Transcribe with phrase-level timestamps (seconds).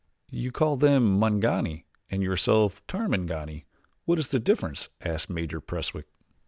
[0.31, 3.65] "You call them Mangani and yourself Tarmangani
[4.05, 6.07] what is the difference?" asked Major Preswick.